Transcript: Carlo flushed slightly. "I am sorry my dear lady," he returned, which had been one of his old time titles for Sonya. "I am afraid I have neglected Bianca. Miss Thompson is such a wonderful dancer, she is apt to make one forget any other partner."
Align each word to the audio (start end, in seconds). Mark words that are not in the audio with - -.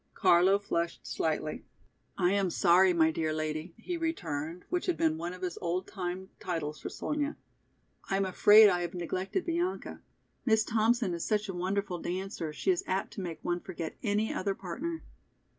Carlo 0.15 0.57
flushed 0.57 1.05
slightly. 1.05 1.63
"I 2.17 2.31
am 2.31 2.49
sorry 2.49 2.91
my 2.91 3.11
dear 3.11 3.31
lady," 3.31 3.75
he 3.77 3.97
returned, 3.97 4.65
which 4.67 4.87
had 4.87 4.97
been 4.97 5.15
one 5.19 5.31
of 5.31 5.43
his 5.43 5.59
old 5.61 5.85
time 5.85 6.29
titles 6.39 6.79
for 6.81 6.89
Sonya. 6.89 7.37
"I 8.09 8.17
am 8.17 8.25
afraid 8.25 8.67
I 8.67 8.81
have 8.81 8.95
neglected 8.95 9.45
Bianca. 9.45 10.01
Miss 10.43 10.63
Thompson 10.63 11.13
is 11.13 11.23
such 11.23 11.49
a 11.49 11.53
wonderful 11.53 11.99
dancer, 11.99 12.51
she 12.51 12.71
is 12.71 12.83
apt 12.87 13.13
to 13.13 13.21
make 13.21 13.45
one 13.45 13.59
forget 13.59 13.95
any 14.01 14.33
other 14.33 14.55
partner." 14.55 15.03